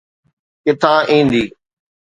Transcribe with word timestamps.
ڪٿان 0.63 0.99
ايندي؟ 1.11 1.43